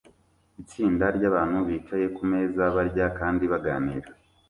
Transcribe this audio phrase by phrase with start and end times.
[0.61, 4.07] Itsinda ryabantu bicaye kumeza barya kandi baganira